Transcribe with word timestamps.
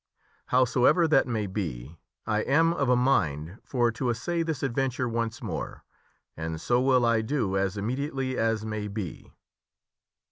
Howsoever 0.47 1.07
that 1.09 1.27
may 1.27 1.45
be, 1.45 1.95
I 2.25 2.39
am 2.39 2.73
of 2.73 2.89
a 2.89 2.95
mind 2.95 3.59
for 3.63 3.91
to 3.91 4.09
assay 4.09 4.41
this 4.41 4.63
adventure 4.63 5.07
once 5.07 5.43
more, 5.43 5.83
and 6.35 6.59
so 6.59 6.81
will 6.81 7.05
I 7.05 7.21
do 7.21 7.55
as 7.55 7.77
immediately 7.77 8.35
as 8.35 8.65
may 8.65 8.87
be." 8.87 9.31